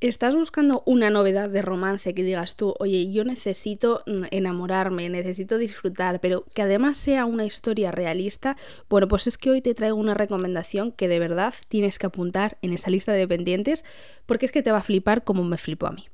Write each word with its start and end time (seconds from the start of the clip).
¿Estás 0.00 0.34
buscando 0.34 0.82
una 0.86 1.10
novedad 1.10 1.50
de 1.50 1.60
romance 1.60 2.14
que 2.14 2.22
digas 2.22 2.56
tú, 2.56 2.74
oye, 2.78 3.12
yo 3.12 3.22
necesito 3.22 4.02
mm, 4.06 4.24
enamorarme, 4.30 5.10
necesito 5.10 5.58
disfrutar, 5.58 6.22
pero 6.22 6.46
que 6.54 6.62
además 6.62 6.96
sea 6.96 7.26
una 7.26 7.44
historia 7.44 7.90
realista? 7.90 8.56
Bueno, 8.88 9.08
pues 9.08 9.26
es 9.26 9.36
que 9.36 9.50
hoy 9.50 9.60
te 9.60 9.74
traigo 9.74 9.98
una 9.98 10.14
recomendación 10.14 10.92
que 10.92 11.06
de 11.06 11.18
verdad 11.18 11.52
tienes 11.68 11.98
que 11.98 12.06
apuntar 12.06 12.56
en 12.62 12.72
esa 12.72 12.88
lista 12.88 13.12
de 13.12 13.28
pendientes 13.28 13.84
porque 14.24 14.46
es 14.46 14.52
que 14.52 14.62
te 14.62 14.72
va 14.72 14.78
a 14.78 14.82
flipar 14.82 15.22
como 15.22 15.44
me 15.44 15.58
flipó 15.58 15.88
a 15.88 15.92
mí. 15.92 16.06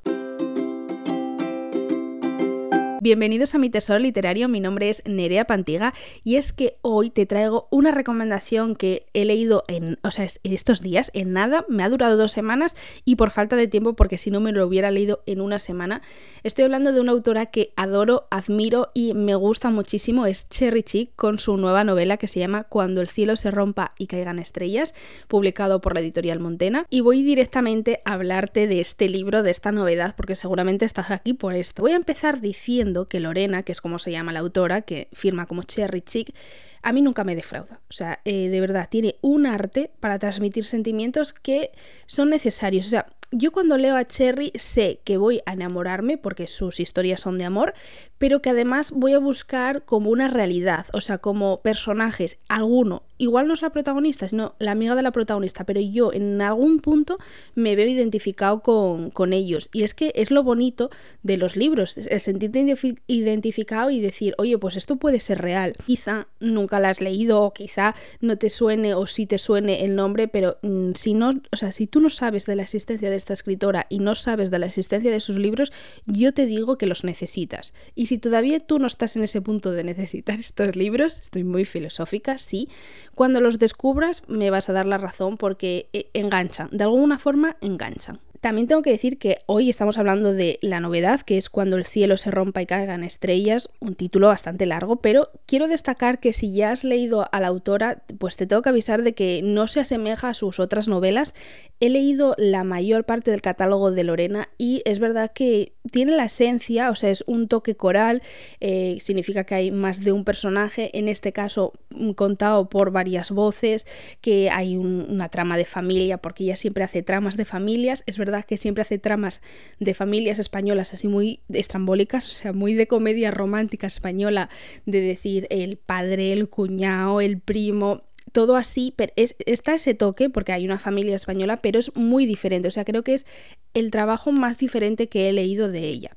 Bienvenidos 3.06 3.54
a 3.54 3.58
mi 3.58 3.70
tesoro 3.70 4.00
literario, 4.00 4.48
mi 4.48 4.58
nombre 4.58 4.88
es 4.88 5.04
Nerea 5.06 5.44
Pantiga 5.44 5.94
y 6.24 6.34
es 6.34 6.52
que 6.52 6.76
hoy 6.82 7.10
te 7.10 7.24
traigo 7.24 7.68
una 7.70 7.92
recomendación 7.92 8.74
que 8.74 9.06
he 9.14 9.24
leído 9.24 9.62
en, 9.68 10.00
o 10.02 10.10
sea, 10.10 10.26
estos 10.42 10.80
días, 10.80 11.12
en 11.14 11.32
nada, 11.32 11.64
me 11.68 11.84
ha 11.84 11.88
durado 11.88 12.16
dos 12.16 12.32
semanas 12.32 12.76
y 13.04 13.14
por 13.14 13.30
falta 13.30 13.54
de 13.54 13.68
tiempo 13.68 13.94
porque 13.94 14.18
si 14.18 14.32
no 14.32 14.40
me 14.40 14.50
lo 14.50 14.66
hubiera 14.66 14.90
leído 14.90 15.22
en 15.26 15.40
una 15.40 15.60
semana. 15.60 16.02
Estoy 16.42 16.64
hablando 16.64 16.92
de 16.92 17.00
una 17.00 17.12
autora 17.12 17.46
que 17.46 17.72
adoro, 17.76 18.26
admiro 18.32 18.90
y 18.92 19.14
me 19.14 19.36
gusta 19.36 19.70
muchísimo, 19.70 20.26
es 20.26 20.48
Cherry 20.48 20.82
Chick 20.82 21.14
con 21.14 21.38
su 21.38 21.56
nueva 21.58 21.84
novela 21.84 22.16
que 22.16 22.26
se 22.26 22.40
llama 22.40 22.64
Cuando 22.64 23.02
el 23.02 23.08
cielo 23.08 23.36
se 23.36 23.52
rompa 23.52 23.94
y 23.98 24.08
caigan 24.08 24.40
estrellas, 24.40 24.96
publicado 25.28 25.80
por 25.80 25.94
la 25.94 26.00
editorial 26.00 26.40
Montena 26.40 26.86
y 26.90 27.02
voy 27.02 27.22
directamente 27.22 28.00
a 28.04 28.14
hablarte 28.14 28.66
de 28.66 28.80
este 28.80 29.08
libro, 29.08 29.44
de 29.44 29.52
esta 29.52 29.70
novedad, 29.70 30.16
porque 30.16 30.34
seguramente 30.34 30.84
estás 30.84 31.12
aquí 31.12 31.34
por 31.34 31.54
esto. 31.54 31.82
Voy 31.82 31.92
a 31.92 31.96
empezar 31.96 32.40
diciendo 32.40 32.95
que 33.04 33.20
Lorena, 33.20 33.62
que 33.62 33.72
es 33.72 33.82
como 33.82 33.98
se 33.98 34.10
llama 34.10 34.32
la 34.32 34.40
autora, 34.40 34.82
que 34.82 35.08
firma 35.12 35.46
como 35.46 35.62
Cherry 35.62 36.00
Chick, 36.00 36.34
a 36.82 36.92
mí 36.92 37.02
nunca 37.02 37.22
me 37.22 37.36
defrauda. 37.36 37.80
O 37.90 37.92
sea, 37.92 38.20
eh, 38.24 38.48
de 38.48 38.60
verdad, 38.60 38.88
tiene 38.90 39.16
un 39.20 39.46
arte 39.46 39.90
para 40.00 40.18
transmitir 40.18 40.64
sentimientos 40.64 41.32
que 41.32 41.72
son 42.06 42.30
necesarios. 42.30 42.86
O 42.86 42.90
sea, 42.90 43.06
yo 43.32 43.52
cuando 43.52 43.76
leo 43.76 43.96
a 43.96 44.06
Cherry 44.06 44.52
sé 44.54 45.00
que 45.04 45.16
voy 45.16 45.40
a 45.46 45.52
enamorarme 45.52 46.18
porque 46.18 46.46
sus 46.46 46.80
historias 46.80 47.20
son 47.20 47.38
de 47.38 47.44
amor, 47.44 47.74
pero 48.18 48.40
que 48.40 48.50
además 48.50 48.92
voy 48.92 49.12
a 49.12 49.18
buscar 49.18 49.84
como 49.84 50.10
una 50.10 50.28
realidad, 50.28 50.86
o 50.92 51.00
sea, 51.00 51.18
como 51.18 51.60
personajes, 51.60 52.38
alguno, 52.48 53.02
igual 53.18 53.46
no 53.46 53.54
es 53.54 53.62
la 53.62 53.70
protagonista, 53.70 54.28
sino 54.28 54.54
la 54.58 54.72
amiga 54.72 54.94
de 54.94 55.02
la 55.02 55.12
protagonista, 55.12 55.64
pero 55.64 55.80
yo 55.80 56.12
en 56.12 56.40
algún 56.40 56.80
punto 56.80 57.18
me 57.54 57.76
veo 57.76 57.88
identificado 57.88 58.60
con, 58.60 59.10
con 59.10 59.32
ellos. 59.32 59.70
Y 59.72 59.82
es 59.82 59.94
que 59.94 60.12
es 60.14 60.30
lo 60.30 60.42
bonito 60.42 60.90
de 61.22 61.36
los 61.36 61.56
libros, 61.56 61.96
el 61.96 62.20
sentirte 62.20 62.64
identificado 63.06 63.90
y 63.90 64.00
decir, 64.00 64.34
oye, 64.38 64.58
pues 64.58 64.76
esto 64.76 64.96
puede 64.96 65.20
ser 65.20 65.38
real. 65.40 65.74
Quizá 65.86 66.28
nunca 66.40 66.80
la 66.80 66.90
has 66.90 67.00
leído 67.00 67.42
o 67.42 67.52
quizá 67.52 67.94
no 68.20 68.38
te 68.38 68.50
suene 68.50 68.94
o 68.94 69.06
sí 69.06 69.26
te 69.26 69.38
suene 69.38 69.84
el 69.84 69.94
nombre, 69.96 70.28
pero 70.28 70.58
mm, 70.62 70.92
si 70.94 71.14
no, 71.14 71.32
o 71.52 71.56
sea, 71.56 71.72
si 71.72 71.86
tú 71.86 72.00
no 72.00 72.10
sabes 72.10 72.46
de 72.46 72.56
la 72.56 72.62
existencia 72.62 73.10
de 73.10 73.16
esta 73.26 73.32
escritora 73.32 73.86
y 73.88 73.98
no 73.98 74.14
sabes 74.14 74.52
de 74.52 74.60
la 74.60 74.66
existencia 74.66 75.10
de 75.10 75.18
sus 75.18 75.36
libros, 75.36 75.72
yo 76.06 76.32
te 76.32 76.46
digo 76.46 76.78
que 76.78 76.86
los 76.86 77.02
necesitas. 77.02 77.74
Y 77.96 78.06
si 78.06 78.18
todavía 78.18 78.60
tú 78.60 78.78
no 78.78 78.86
estás 78.86 79.16
en 79.16 79.24
ese 79.24 79.40
punto 79.40 79.72
de 79.72 79.82
necesitar 79.82 80.38
estos 80.38 80.76
libros, 80.76 81.20
estoy 81.20 81.42
muy 81.42 81.64
filosófica, 81.64 82.38
sí, 82.38 82.68
cuando 83.14 83.40
los 83.40 83.58
descubras 83.58 84.22
me 84.28 84.50
vas 84.50 84.68
a 84.68 84.72
dar 84.72 84.86
la 84.86 84.98
razón 84.98 85.38
porque 85.38 85.88
eh, 85.92 86.08
enganchan, 86.14 86.68
de 86.70 86.84
alguna 86.84 87.18
forma 87.18 87.56
enganchan. 87.60 88.20
También 88.40 88.66
tengo 88.66 88.82
que 88.82 88.90
decir 88.90 89.18
que 89.18 89.38
hoy 89.46 89.70
estamos 89.70 89.98
hablando 89.98 90.32
de 90.32 90.58
la 90.62 90.80
novedad, 90.80 91.20
que 91.22 91.38
es 91.38 91.48
cuando 91.48 91.76
el 91.76 91.84
cielo 91.84 92.16
se 92.16 92.30
rompa 92.30 92.62
y 92.62 92.66
caigan 92.66 93.04
estrellas, 93.04 93.70
un 93.80 93.94
título 93.94 94.28
bastante 94.28 94.66
largo, 94.66 94.96
pero 94.96 95.30
quiero 95.46 95.68
destacar 95.68 96.20
que 96.20 96.32
si 96.32 96.52
ya 96.52 96.70
has 96.70 96.84
leído 96.84 97.28
a 97.30 97.40
la 97.40 97.48
autora, 97.48 98.02
pues 98.18 98.36
te 98.36 98.46
tengo 98.46 98.62
que 98.62 98.68
avisar 98.68 99.02
de 99.02 99.14
que 99.14 99.42
no 99.42 99.66
se 99.68 99.80
asemeja 99.80 100.30
a 100.30 100.34
sus 100.34 100.60
otras 100.60 100.88
novelas. 100.88 101.34
He 101.80 101.88
leído 101.88 102.34
la 102.38 102.64
mayor 102.64 103.04
parte 103.04 103.30
del 103.30 103.42
catálogo 103.42 103.90
de 103.90 104.04
Lorena 104.04 104.48
y 104.58 104.82
es 104.84 104.98
verdad 104.98 105.32
que 105.32 105.72
tiene 105.90 106.12
la 106.12 106.24
esencia, 106.24 106.90
o 106.90 106.94
sea, 106.94 107.10
es 107.10 107.24
un 107.26 107.48
toque 107.48 107.76
coral, 107.76 108.22
eh, 108.60 108.98
significa 109.00 109.44
que 109.44 109.54
hay 109.54 109.70
más 109.70 110.02
de 110.02 110.12
un 110.12 110.24
personaje, 110.24 110.96
en 110.98 111.08
este 111.08 111.32
caso 111.32 111.72
mm, 111.90 112.12
contado 112.12 112.68
por 112.68 112.90
varias 112.90 113.30
voces, 113.30 113.86
que 114.20 114.50
hay 114.50 114.76
una 114.76 115.28
trama 115.28 115.56
de 115.56 115.64
familia, 115.64 116.18
porque 116.18 116.44
ella 116.44 116.56
siempre 116.56 116.84
hace 116.84 117.02
tramas 117.02 117.36
de 117.36 117.44
familias, 117.44 118.02
es 118.06 118.18
verdad 118.18 118.25
que 118.46 118.56
siempre 118.56 118.82
hace 118.82 118.98
tramas 118.98 119.40
de 119.78 119.94
familias 119.94 120.38
españolas 120.38 120.94
así 120.94 121.08
muy 121.08 121.40
estrambólicas, 121.48 122.30
o 122.30 122.34
sea, 122.34 122.52
muy 122.52 122.74
de 122.74 122.86
comedia 122.86 123.30
romántica 123.30 123.86
española, 123.86 124.48
de 124.84 125.00
decir 125.00 125.46
el 125.50 125.76
padre, 125.76 126.32
el 126.32 126.48
cuñado, 126.48 127.20
el 127.20 127.40
primo, 127.40 128.02
todo 128.32 128.56
así, 128.56 128.92
pero 128.96 129.12
está 129.16 129.74
ese 129.74 129.94
toque 129.94 130.28
porque 130.28 130.52
hay 130.52 130.64
una 130.64 130.78
familia 130.78 131.16
española, 131.16 131.58
pero 131.58 131.78
es 131.78 131.94
muy 131.96 132.26
diferente, 132.26 132.68
o 132.68 132.70
sea, 132.70 132.84
creo 132.84 133.02
que 133.02 133.14
es 133.14 133.26
el 133.74 133.90
trabajo 133.90 134.32
más 134.32 134.58
diferente 134.58 135.08
que 135.08 135.28
he 135.28 135.32
leído 135.32 135.70
de 135.70 135.88
ella. 135.88 136.16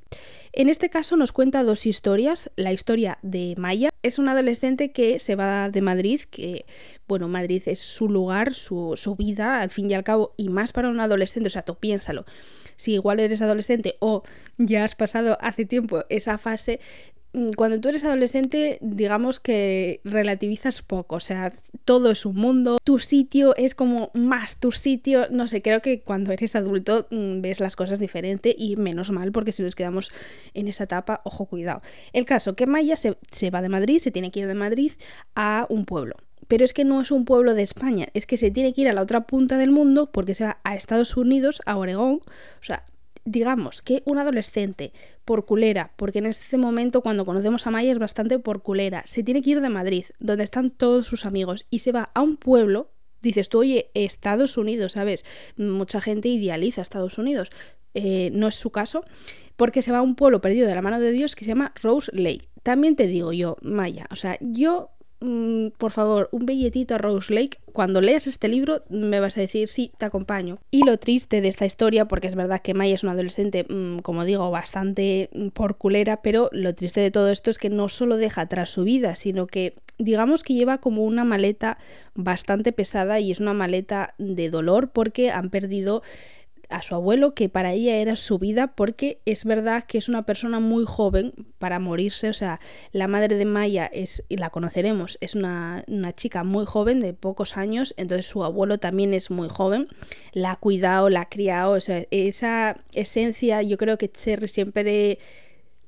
En 0.52 0.68
este 0.68 0.90
caso 0.90 1.16
nos 1.16 1.32
cuenta 1.32 1.64
dos 1.64 1.86
historias. 1.86 2.52
La 2.56 2.74
historia 2.74 3.20
de 3.22 3.54
Maya 3.58 3.89
es 4.02 4.20
una 4.20 4.32
adolescente 4.32 4.92
que 4.92 5.20
se 5.20 5.36
va 5.36 5.70
de 5.70 5.82
Madrid, 5.82 6.22
que, 6.30 6.66
bueno, 7.08 7.28
Madrid 7.28 7.64
es 7.66 7.80
su 7.80 8.10
lugar, 8.10 8.54
su, 8.54 8.94
su 8.96 9.16
vida, 9.16 9.62
al 9.62 9.70
fin 9.70 9.90
y 9.90 9.94
al 9.94 10.04
cabo, 10.04 10.34
y 10.38 10.50
más 10.50 10.72
para 10.72 10.90
un 10.90 11.00
adolescente, 11.00 11.48
o 11.48 11.50
sea, 11.50 11.64
tú 11.64 11.76
piénsalo. 11.76 12.26
Si 12.76 12.94
igual 12.94 13.20
eres 13.20 13.42
adolescente 13.42 13.98
o 14.00 14.24
ya 14.58 14.84
has 14.84 14.96
pasado 14.96 15.38
hace 15.42 15.66
tiempo 15.66 16.06
esa 16.10 16.38
fase, 16.38 16.80
cuando 17.56 17.80
tú 17.80 17.90
eres 17.90 18.04
adolescente, 18.06 18.80
digamos 18.82 19.40
que 19.40 20.02
relativizas 20.04 20.82
poco, 20.82 21.18
o 21.18 21.20
sea, 21.20 21.54
todo 21.86 22.10
es 22.10 22.26
un 22.26 22.36
mundo, 22.36 22.80
tu 22.84 22.98
sitio 22.98 23.56
es 23.56 23.76
como 23.76 24.10
más 24.16 24.60
tu 24.60 24.72
sitio, 24.72 25.28
no 25.30 25.48
sé, 25.48 25.62
creo 25.62 25.82
que 25.82 26.02
cuando 26.02 26.32
eres 26.32 26.56
adulto 26.56 27.08
mm, 27.12 27.42
ves 27.42 27.60
las 27.60 27.76
cosas 27.76 28.00
diferente 28.00 28.56
y 28.58 28.76
menos 28.78 29.12
mal, 29.12 29.32
porque 29.32 29.52
si 29.52 29.62
nos 29.62 29.76
quedamos 29.76 30.12
en 30.56 30.68
esa 30.68 30.86
etapa, 30.86 31.22
ojo, 31.24 31.46
cuidado. 31.46 31.82
El 32.14 32.26
caso, 32.26 32.56
que 32.56 32.66
Maya 32.66 32.96
se, 32.96 33.18
se 33.32 33.52
va 33.52 33.62
de 33.62 33.70
Madrid, 33.70 34.00
se 34.00 34.12
tiene 34.12 34.32
que 34.32 34.42
ir 34.42 34.48
de 34.48 34.56
Madrid 34.56 34.94
a 35.36 35.68
un 35.70 35.86
pueblo 35.86 36.16
pero 36.48 36.66
es 36.66 36.74
que 36.74 36.84
no 36.84 37.00
es 37.00 37.12
un 37.12 37.26
pueblo 37.26 37.54
de 37.54 37.62
España, 37.62 38.08
es 38.16 38.26
que 38.26 38.36
se 38.36 38.50
tiene 38.50 38.74
que 38.74 38.82
ir 38.82 38.90
a 38.90 38.94
la 38.94 39.04
otra 39.04 39.28
punta 39.28 39.58
del 39.60 39.70
mundo 39.70 40.12
porque 40.12 40.34
se 40.34 40.46
va 40.46 40.58
a 40.64 40.74
Estados 40.74 41.16
Unidos, 41.16 41.62
a 41.68 41.78
Oregón, 41.78 42.22
o 42.24 42.64
sea, 42.64 42.86
digamos 43.26 43.82
que 43.82 44.04
un 44.06 44.18
adolescente 44.18 44.94
por 45.26 45.46
culera, 45.46 45.94
porque 45.96 46.20
en 46.20 46.26
este 46.26 46.58
momento 46.58 47.02
cuando 47.02 47.26
conocemos 47.26 47.66
a 47.68 47.72
Maya 47.72 47.92
es 47.92 48.00
bastante 48.00 48.40
por 48.40 48.62
culera, 48.62 49.04
se 49.06 49.24
tiene 49.24 49.42
que 49.42 49.52
ir 49.52 49.62
de 49.62 49.70
Madrid, 49.70 50.06
donde 50.20 50.44
están 50.44 50.72
todos 50.72 51.08
sus 51.08 51.26
amigos, 51.26 51.66
y 51.70 51.80
se 51.80 51.92
va 51.92 52.12
a 52.14 52.22
un 52.22 52.38
pueblo, 52.38 52.92
dices 53.22 53.50
tú, 53.50 53.60
oye, 53.60 53.92
Estados 53.94 54.58
Unidos, 54.58 54.94
¿sabes? 54.94 55.26
Mucha 55.58 56.02
gente 56.02 56.30
idealiza 56.30 56.82
Estados 56.82 57.18
Unidos. 57.18 57.50
Eh, 57.96 58.30
no 58.34 58.48
es 58.48 58.56
su 58.56 58.70
caso, 58.70 59.04
porque 59.56 59.82
se 59.82 59.92
va 59.92 59.98
a 59.98 60.04
un 60.04 60.16
pueblo 60.16 60.42
perdido 60.42 60.68
de 60.68 60.76
la 60.76 60.82
mano 60.82 61.00
de 61.00 61.12
Dios 61.12 61.36
que 61.36 61.44
se 61.44 61.50
llama 61.50 61.74
Rose 61.82 62.12
Lake. 62.14 62.50
También 62.62 62.96
te 62.96 63.08
digo 63.08 63.34
yo, 63.34 63.58
Maya, 63.62 64.06
o 64.12 64.16
sea, 64.16 64.38
yo 64.42 64.92
Mm, 65.22 65.72
por 65.78 65.92
favor, 65.92 66.30
un 66.32 66.46
billetito 66.46 66.96
a 66.96 66.98
Rose 66.98 67.34
Lake. 67.34 67.58
Cuando 67.74 68.00
leas 68.00 68.26
este 68.26 68.48
libro 68.48 68.82
me 68.90 69.20
vas 69.20 69.38
a 69.38 69.42
decir, 69.42 69.68
sí, 69.68 69.92
te 69.98 70.06
acompaño. 70.06 70.60
Y 70.72 70.84
lo 70.84 70.98
triste 70.98 71.42
de 71.42 71.50
esta 71.50 71.66
historia, 71.66 72.06
porque 72.06 72.28
es 72.28 72.36
verdad 72.36 72.62
que 72.62 72.74
Maya 72.74 72.96
es 72.96 73.04
una 73.04 73.12
adolescente, 73.12 73.66
mm, 73.68 74.00
como 74.00 74.24
digo, 74.24 74.50
bastante 74.50 75.30
mm, 75.34 75.50
por 75.50 75.78
culera, 75.78 76.22
pero 76.22 76.50
lo 76.54 76.74
triste 76.74 77.02
de 77.02 77.12
todo 77.12 77.30
esto 77.30 77.52
es 77.52 77.58
que 77.58 77.70
no 77.70 77.90
solo 77.90 78.18
deja 78.18 78.42
atrás 78.42 78.70
su 78.70 78.84
vida, 78.84 79.16
sino 79.16 79.48
que 79.48 79.76
digamos 79.98 80.44
que 80.44 80.54
lleva 80.54 80.78
como 80.78 81.04
una 81.04 81.26
maleta 81.26 81.78
bastante 82.16 82.72
pesada 82.72 83.20
y 83.20 83.32
es 83.32 83.42
una 83.42 83.54
maleta 83.54 84.14
de 84.18 84.50
dolor 84.50 84.92
porque 84.92 85.32
han 85.32 85.50
perdido 85.50 86.02
a 86.70 86.84
su 86.84 86.96
abuelo, 86.96 87.34
que 87.34 87.50
para 87.50 87.74
ella 87.74 87.98
era 87.98 88.16
su 88.16 88.40
vida, 88.40 88.74
porque 88.76 89.22
es 89.26 89.44
verdad 89.44 89.84
que 89.86 89.98
es 89.98 90.08
una 90.08 90.26
persona 90.26 90.60
muy 90.60 90.86
joven 90.86 91.34
para 91.58 91.80
morirse, 91.80 92.30
o 92.30 92.34
sea, 92.34 92.60
la 92.92 93.08
madre 93.08 93.36
de 93.36 93.46
Maya 93.46 93.86
es, 93.92 94.24
y 94.30 94.38
la 94.38 94.52
conoceremos, 94.52 95.18
es 95.20 95.36
una, 95.36 95.84
una 95.88 96.14
chica 96.14 96.44
muy 96.44 96.66
joven, 96.66 97.00
de 97.00 97.14
pocos 97.14 97.58
años, 97.58 97.94
entonces 97.98 98.28
su 98.28 98.44
abuelo 98.44 98.78
también 98.78 99.14
es 99.14 99.32
muy 99.32 99.50
joven, 99.50 99.88
la 100.34 100.52
ha 100.52 100.56
cuidado, 100.56 101.10
la 101.10 101.22
ha 101.22 101.30
criado, 101.30 101.74
o 101.74 101.82
sea, 101.82 102.06
esa 102.12 102.78
esencia 102.94 103.62
yo 103.62 103.78
creo 103.78 103.98
que 103.98 104.12
Cherry 104.12 104.48
siempre 104.48 105.20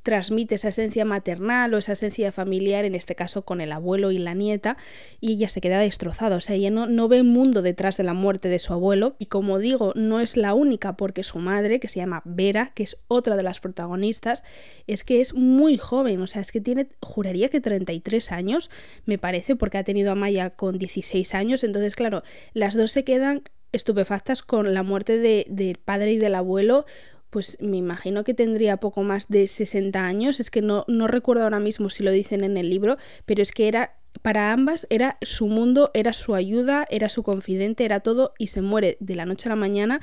transmite 0.04 0.56
esa 0.56 0.70
esencia 0.70 1.06
maternal 1.06 1.74
o 1.74 1.78
esa 1.78 1.94
esencia 1.94 2.32
familiar, 2.32 2.86
en 2.86 2.96
este 2.96 3.16
caso 3.16 3.44
con 3.44 3.62
el 3.62 3.72
abuelo 3.72 4.12
y 4.12 4.18
la 4.18 4.34
nieta, 4.34 4.78
y 5.20 5.34
ella 5.34 5.50
se 5.50 5.62
queda 5.62 5.80
destrozada. 5.80 6.36
O 6.36 6.42
sea, 6.42 6.56
ella 6.56 6.72
no, 6.72 6.88
no 6.88 7.08
ve 7.08 7.24
mundo 7.24 7.62
detrás 7.62 7.98
de 7.98 8.04
la 8.04 8.14
muerte 8.14 8.50
de 8.50 8.60
su 8.60 8.74
abuelo. 8.74 9.16
Y 9.20 9.28
como 9.28 9.60
digo, 9.60 9.94
no 9.96 10.20
es 10.20 10.38
la 10.38 10.54
única 10.54 10.98
porque 10.98 11.24
su 11.24 11.40
madre, 11.40 11.80
que 11.80 11.88
se 11.88 12.00
llama 12.00 12.22
Vera, 12.26 12.72
que 12.74 12.84
es 12.84 12.98
otra 13.08 13.36
de 13.36 13.44
las 13.44 13.60
protagonistas, 13.60 14.44
es 14.88 15.04
que 15.04 15.22
es 15.22 15.34
muy 15.34 15.78
joven. 15.78 16.22
O 16.22 16.28
sea, 16.28 16.42
es 16.42 16.52
que 16.52 16.62
tiene, 16.62 16.90
juraría 17.02 17.50
que 17.50 17.62
33 17.62 18.32
años, 18.32 18.70
me 19.06 19.18
parece, 19.18 19.56
porque 19.56 19.78
ha 19.78 19.84
tenido 19.84 20.12
a 20.12 20.16
Maya 20.16 20.52
con 20.52 20.78
16 20.78 21.36
años. 21.36 21.64
Entonces, 21.64 21.96
claro, 21.96 22.24
las 22.54 22.76
dos 22.76 22.92
se 22.92 23.04
quedan 23.04 23.44
estupefactas 23.72 24.42
con 24.42 24.74
la 24.74 24.84
muerte 24.84 25.18
del 25.18 25.78
padre 25.78 26.14
y 26.14 26.18
del 26.18 26.36
abuelo 26.36 26.86
pues 27.32 27.58
me 27.62 27.78
imagino 27.78 28.24
que 28.24 28.36
tendría 28.36 28.78
poco 28.78 29.02
más 29.02 29.30
de 29.30 29.48
60 29.48 30.06
años, 30.06 30.40
es 30.40 30.52
que 30.52 30.62
no, 30.62 30.86
no 30.88 31.08
recuerdo 31.08 31.44
ahora 31.44 31.60
mismo 31.60 31.90
si 31.90 32.04
lo 32.04 32.12
dicen 32.12 32.44
en 32.44 32.58
el 32.58 32.70
libro, 32.70 32.98
pero 33.26 33.42
es 33.42 33.52
que 33.52 33.68
era 33.68 33.96
para 34.22 34.52
ambas 34.52 34.86
era 34.90 35.18
su 35.22 35.48
mundo, 35.48 35.90
era 35.94 36.14
su 36.14 36.36
ayuda, 36.36 36.86
era 36.90 37.10
su 37.10 37.24
confidente, 37.24 37.86
era 37.86 38.02
todo 38.02 38.34
y 38.38 38.48
se 38.48 38.62
muere 38.62 38.98
de 39.00 39.16
la 39.16 39.26
noche 39.26 39.48
a 39.48 39.52
la 39.52 39.56
mañana 39.56 40.00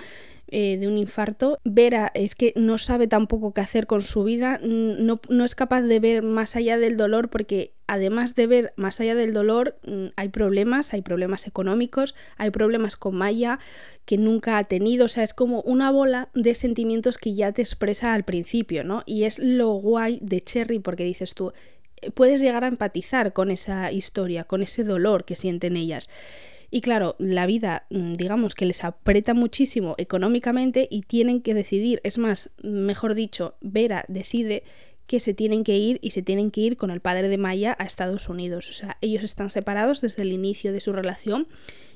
eh, 0.49 0.77
de 0.79 0.89
un 0.89 0.99
infarto. 0.99 1.59
Vera 1.65 2.11
es 2.15 2.35
que 2.35 2.53
no 2.57 2.79
sabe 2.79 3.07
tampoco 3.07 3.55
qué 3.55 3.61
hacer 3.61 3.87
con 3.87 4.03
su 4.03 4.25
vida, 4.25 4.59
no, 4.63 5.21
no 5.29 5.45
es 5.45 5.55
capaz 5.55 5.83
de 5.83 6.01
ver 6.01 6.23
más 6.23 6.57
allá 6.57 6.79
del 6.79 6.97
dolor 6.97 7.29
porque 7.29 7.75
además 7.87 8.35
de 8.35 8.47
ver 8.47 8.73
más 8.77 9.01
allá 9.01 9.15
del 9.15 9.33
dolor 9.33 9.79
hay 10.17 10.29
problemas, 10.29 10.95
hay 10.95 11.03
problemas 11.03 11.47
económicos, 11.47 12.15
hay 12.37 12.51
problemas 12.51 12.97
con 12.97 13.17
Maya 13.17 13.59
que 14.05 14.19
nunca 14.19 14.59
ha 14.59 14.65
tenido, 14.65 15.07
o 15.07 15.09
sea, 15.09 15.25
es 15.25 15.35
como 15.35 15.63
una 15.63 15.91
bola 15.91 16.29
de 16.35 16.55
sentimientos 16.55 17.19
que 17.19 17.35
ya 17.35 17.53
te 17.53 17.63
expresa 17.63 18.15
al 18.15 18.25
principio, 18.25 18.85
¿no? 18.85 19.03
Y 19.07 19.25
es 19.25 19.39
lo 19.39 19.73
guay 19.75 20.19
de 20.23 20.43
Cherry 20.43 20.79
porque 20.79 21.05
dices 21.05 21.35
tú, 21.35 21.53
puedes 22.15 22.41
llegar 22.41 22.65
a 22.65 22.69
empatizar 22.69 23.33
con 23.33 23.51
esa 23.51 23.93
historia, 23.93 24.45
con 24.45 24.63
ese 24.63 24.85
dolor 24.85 25.25
que 25.25 25.37
sienten 25.37 25.77
ellas. 25.77 26.09
Y 26.71 26.83
claro, 26.83 27.17
la 27.19 27.47
vida, 27.47 27.87
mm, 27.91 28.15
digamos 28.15 28.55
que 28.55 28.67
les 28.67 28.85
aprieta 28.85 29.33
muchísimo 29.33 29.95
económicamente 29.97 30.87
y 30.91 31.03
tienen 31.03 31.41
que 31.41 31.55
decidir, 31.55 32.01
es 32.05 32.19
más, 32.19 32.51
mejor 32.63 33.15
dicho, 33.15 33.55
Vera 33.61 34.05
decide 34.09 34.65
que 35.07 35.21
se 35.21 35.33
tienen 35.33 35.65
que 35.65 35.79
ir 35.79 35.99
y 36.03 36.11
se 36.11 36.21
tienen 36.21 36.51
que 36.51 36.61
ir 36.61 36.77
con 36.77 36.91
el 36.91 37.01
padre 37.01 37.29
de 37.31 37.39
Maya 37.39 37.75
a 37.79 37.85
Estados 37.85 38.29
Unidos. 38.29 38.69
O 38.69 38.75
sea, 38.75 38.99
ellos 39.01 39.25
están 39.25 39.49
separados 39.49 40.03
desde 40.03 40.21
el 40.21 40.33
inicio 40.33 40.71
de 40.71 40.81
su 40.81 40.93
relación 40.93 41.47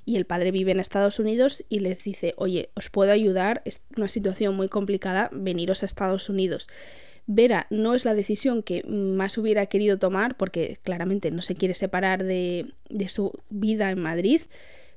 y 0.07 0.17
el 0.17 0.25
padre 0.25 0.51
vive 0.51 0.73
en 0.73 0.81
Estados 0.81 1.19
Unidos 1.19 1.63
y 1.69 1.81
les 1.81 2.03
dice, 2.03 2.33
oye, 2.39 2.71
os 2.75 2.89
puedo 2.89 3.13
ayudar, 3.13 3.61
es 3.67 3.83
una 3.99 4.09
situación 4.09 4.57
muy 4.57 4.69
complicada, 4.69 5.29
veniros 5.31 5.83
a 5.83 5.87
Estados 5.87 6.31
Unidos. 6.31 6.69
Vera 7.27 7.67
no 7.71 7.95
es 7.95 8.05
la 8.05 8.15
decisión 8.15 8.63
que 8.63 8.83
más 8.85 9.39
hubiera 9.39 9.67
querido 9.67 9.99
tomar 9.99 10.37
porque 10.37 10.79
claramente 10.83 11.31
no 11.31 11.43
se 11.43 11.55
quiere 11.55 11.75
separar 11.75 12.25
de, 12.25 12.73
su 13.09 13.33
vida 13.49 13.91
en 13.91 14.01
Madrid, 14.01 14.41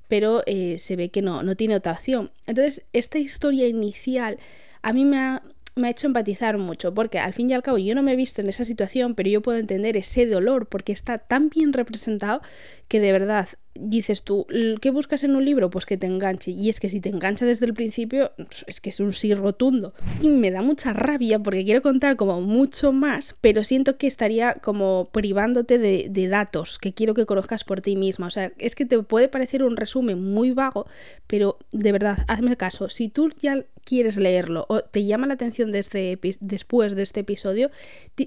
pero 0.07 0.44
eh, 0.45 0.77
se 0.80 0.95
ve 0.95 1.10
que 1.10 1.22
no, 1.22 1.44
no 1.44 1.56
tiene 1.56 1.75
otra 1.75 1.94
opción. 1.94 2.31
Entonces, 2.48 2.83
esta 2.94 3.19
historia 3.19 3.68
inicial 3.68 4.39
a 4.81 4.94
mí 4.94 5.06
me 5.06 5.18
ha, 5.18 5.44
me 5.75 5.88
ha 5.88 5.92
hecho 5.92 6.07
empatizar 6.07 6.57
mucho, 6.57 6.94
porque 6.94 7.19
al 7.19 7.33
fin 7.33 7.50
y 7.50 7.54
al 7.54 7.63
cabo 7.63 7.77
yo 7.77 7.95
no 7.95 8.04
me 8.04 8.13
he 8.13 8.16
visto 8.16 8.42
en 8.42 8.50
esa 8.50 8.66
situación, 8.66 9.13
pero 9.16 9.30
yo 9.30 9.42
puedo 9.42 9.57
entender 9.57 9.98
ese 9.98 10.25
dolor 10.25 10.68
porque 10.68 10.94
está 10.94 11.18
tan 11.18 11.50
bien 11.50 11.74
representado 11.74 12.42
que 12.88 13.00
de 13.00 13.12
verdad 13.12 13.48
dices 13.75 14.24
tú, 14.24 14.48
¿qué 14.81 14.89
buscas 14.89 15.24
en 15.24 15.36
un 15.36 15.45
libro? 15.45 15.69
Pues 15.69 15.86
que 15.86 15.98
te 15.98 16.07
enganche. 16.07 16.51
Y 16.51 16.69
es 16.69 16.80
que 16.80 16.89
si 16.89 17.01
te 17.01 17.10
engancha 17.10 17.45
desde 17.45 17.66
el 17.66 17.74
principio, 17.74 18.31
es 18.68 18.81
que 18.81 18.89
es 18.89 19.00
un 19.00 19.13
sí 19.13 19.33
rotundo. 19.33 19.94
Y 20.22 20.30
me 20.30 20.51
da 20.51 20.62
mucha 20.62 20.94
rabia 20.94 21.39
porque 21.39 21.66
quiero 21.66 21.81
contar 21.81 22.16
como 22.16 22.42
mucho 22.42 22.92
más, 22.92 23.36
pero 23.42 23.63
siento 23.63 23.98
que 23.98 24.07
estaría 24.07 24.56
como 24.56 25.10
privándote 25.12 25.77
de, 25.77 26.07
de 26.10 26.27
datos 26.27 26.77
que 26.80 26.94
quiero 26.94 27.13
que 27.13 27.25
conozcas 27.25 27.63
por 27.63 27.81
ti 27.81 27.95
misma. 27.95 28.27
O 28.27 28.31
sea, 28.31 28.51
es 28.57 28.75
que 28.75 28.86
te 28.86 29.01
puede 29.04 29.27
parecer 29.27 29.63
un 29.63 29.77
resumen 29.77 30.24
muy 30.24 30.51
vago, 30.51 30.88
pero 31.27 31.57
de 31.72 31.92
verdad, 31.92 32.19
hazme 32.27 32.57
caso. 32.57 32.89
Si 32.89 33.10
tú 33.10 33.31
ya 33.39 33.66
quieres 33.85 34.17
leerlo 34.17 34.65
o 34.67 34.81
te 34.81 35.05
llama 35.05 35.27
la 35.27 35.35
atención 35.35 35.71
desde, 35.71 36.19
después 36.41 36.95
de 36.95 37.03
este 37.03 37.21
episodio, 37.21 37.71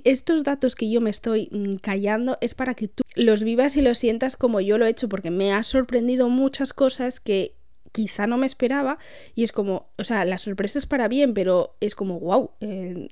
estos 0.05 0.45
datos 0.45 0.75
que 0.75 0.91
yo 0.91 1.03
me 1.03 1.11
estoy 1.11 1.51
mm, 1.53 1.77
callando 1.77 2.39
es 2.41 2.55
para 2.55 2.75
que 2.75 2.89
tú 2.89 3.03
los 3.15 3.43
vivas 3.43 3.77
y 3.77 3.83
los 3.83 3.99
sientas 3.99 4.37
como 4.37 4.61
yo 4.61 4.79
lo 4.79 4.87
he 4.87 4.91
hecho 4.91 5.09
porque 5.09 5.31
me 5.31 5.53
ha 5.53 5.63
sorprendido 5.63 6.29
muchas 6.29 6.73
cosas 6.73 7.21
que 7.21 7.55
quizá 7.93 8.27
no 8.27 8.39
me 8.39 8.47
esperaba 8.47 8.99
y 9.35 9.45
es 9.45 9.53
como, 9.53 9.91
o 9.99 10.05
sea, 10.05 10.25
la 10.25 10.39
sorpresa 10.39 10.79
es 10.79 10.87
para 10.87 11.09
bien, 11.09 11.35
pero 11.35 11.77
es 11.81 11.95
como, 11.95 12.21
wow, 12.21 12.53
eh, 12.61 13.09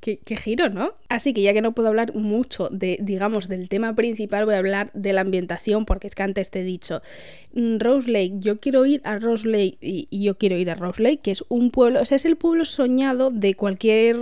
Qué, 0.00 0.18
giro, 0.36 0.70
¿no? 0.70 0.94
Así 1.10 1.34
que 1.34 1.42
ya 1.42 1.52
que 1.52 1.60
no 1.60 1.72
puedo 1.72 1.88
hablar 1.88 2.14
mucho 2.14 2.70
de, 2.70 2.96
digamos, 3.02 3.48
del 3.48 3.68
tema 3.68 3.94
principal, 3.94 4.46
voy 4.46 4.54
a 4.54 4.58
hablar 4.58 4.90
de 4.94 5.12
la 5.12 5.20
ambientación, 5.20 5.84
porque 5.84 6.06
es 6.06 6.14
que 6.14 6.22
antes 6.22 6.50
te 6.50 6.60
he 6.60 6.64
dicho, 6.64 7.02
mm, 7.52 7.78
Rose 7.78 8.10
Lake, 8.10 8.36
yo 8.38 8.60
quiero 8.60 8.86
ir 8.86 9.02
a 9.04 9.18
Rose 9.18 9.46
Lake 9.46 9.76
y, 9.82 10.08
y 10.08 10.24
yo 10.24 10.38
quiero 10.38 10.56
ir 10.56 10.70
a 10.70 10.74
Rose 10.74 11.02
Lake, 11.02 11.18
que 11.18 11.32
es 11.32 11.44
un 11.48 11.70
pueblo, 11.70 12.00
o 12.00 12.04
sea, 12.06 12.16
es 12.16 12.24
el 12.24 12.36
pueblo 12.36 12.64
soñado 12.64 13.30
de 13.30 13.54
cualquier 13.54 14.16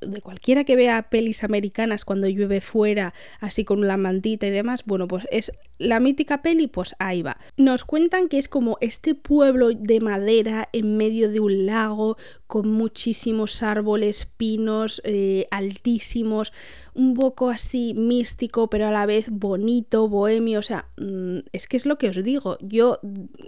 de 0.00 0.20
cualquiera 0.20 0.64
que 0.64 0.76
vea 0.76 1.10
pelis 1.10 1.44
americanas 1.44 2.04
cuando 2.04 2.28
llueve 2.28 2.60
fuera, 2.60 3.14
así 3.40 3.64
con 3.64 3.86
la 3.86 3.96
mantita 3.96 4.46
y 4.46 4.50
demás, 4.50 4.84
bueno, 4.84 5.08
pues 5.08 5.26
es 5.30 5.52
la 5.78 6.00
mítica 6.00 6.42
peli, 6.42 6.68
pues 6.68 6.94
ahí 6.98 7.22
va. 7.22 7.36
Nos 7.56 7.84
cuentan 7.84 8.28
que 8.28 8.38
es 8.38 8.48
como 8.48 8.78
este 8.80 9.14
pueblo 9.14 9.70
de 9.70 10.00
madera 10.00 10.68
en 10.72 10.96
medio 10.96 11.30
de 11.30 11.40
un 11.40 11.66
lago, 11.66 12.16
con 12.46 12.70
muchísimos 12.70 13.62
árboles, 13.62 14.28
pinos 14.36 15.02
eh, 15.04 15.46
altísimos, 15.50 16.52
un 16.94 17.14
poco 17.14 17.50
así 17.50 17.94
místico, 17.94 18.70
pero 18.70 18.86
a 18.86 18.92
la 18.92 19.06
vez 19.06 19.28
bonito, 19.30 20.08
bohemio, 20.08 20.60
o 20.60 20.62
sea, 20.62 20.86
mm, 20.96 21.38
es 21.52 21.66
que 21.66 21.76
es 21.76 21.86
lo 21.86 21.98
que 21.98 22.10
os 22.10 22.22
digo, 22.22 22.56
yo 22.60 23.00